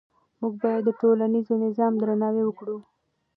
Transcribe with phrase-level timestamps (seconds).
[0.39, 2.77] موږ باید د ټولنیز نظام درناوی وکړو.